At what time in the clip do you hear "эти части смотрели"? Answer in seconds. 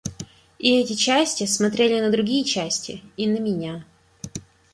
0.79-1.99